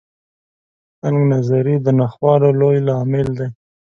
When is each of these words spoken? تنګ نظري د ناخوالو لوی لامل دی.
تنګ 0.99 1.17
نظري 1.31 1.75
د 1.81 1.87
ناخوالو 1.99 2.49
لوی 2.59 2.79
لامل 2.87 3.27
دی. 3.37 3.47